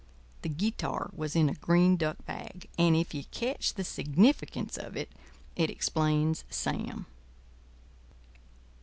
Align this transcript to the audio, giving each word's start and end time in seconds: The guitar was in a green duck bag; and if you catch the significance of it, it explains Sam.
The 0.41 0.49
guitar 0.49 1.11
was 1.15 1.35
in 1.35 1.47
a 1.47 1.53
green 1.53 1.95
duck 1.95 2.25
bag; 2.25 2.67
and 2.75 2.95
if 2.95 3.13
you 3.13 3.23
catch 3.25 3.75
the 3.75 3.83
significance 3.83 4.75
of 4.75 4.97
it, 4.97 5.11
it 5.55 5.69
explains 5.69 6.43
Sam. 6.49 7.05